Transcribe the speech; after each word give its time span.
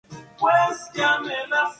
Hay 0.09 0.17
más 0.41 0.89
que 0.93 0.99
solo 0.99 1.29
eso. 1.29 1.61